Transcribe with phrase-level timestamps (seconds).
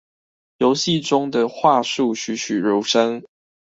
[0.57, 3.23] 遊戲中的樺樹栩詡如生